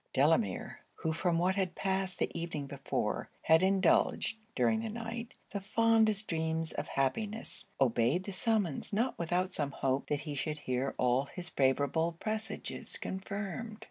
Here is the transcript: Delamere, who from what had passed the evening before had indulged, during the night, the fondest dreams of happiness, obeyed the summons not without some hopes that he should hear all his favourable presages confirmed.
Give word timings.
Delamere, 0.13 0.79
who 0.95 1.13
from 1.13 1.37
what 1.37 1.55
had 1.55 1.75
passed 1.75 2.17
the 2.17 2.31
evening 2.35 2.65
before 2.65 3.29
had 3.43 3.61
indulged, 3.61 4.39
during 4.55 4.79
the 4.79 4.89
night, 4.89 5.35
the 5.51 5.61
fondest 5.61 6.27
dreams 6.27 6.71
of 6.71 6.87
happiness, 6.87 7.65
obeyed 7.79 8.23
the 8.23 8.31
summons 8.33 8.91
not 8.91 9.19
without 9.19 9.53
some 9.53 9.69
hopes 9.69 10.09
that 10.09 10.21
he 10.21 10.33
should 10.33 10.57
hear 10.57 10.95
all 10.97 11.25
his 11.25 11.49
favourable 11.49 12.13
presages 12.13 12.97
confirmed. 12.97 13.77